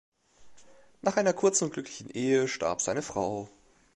Nach 1.03 1.15
einer 1.17 1.31
kurzen 1.31 1.65
und 1.65 1.73
glücklichen 1.73 2.09
Ehe 2.09 2.47
starb 2.47 2.81
seine 2.81 3.03
Frau. 3.03 3.47